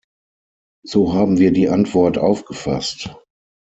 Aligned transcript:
So 0.83 1.13
haben 1.13 1.37
wir 1.37 1.51
die 1.53 1.69
Antwort 1.69 2.17
aufgefasst. 2.17 3.15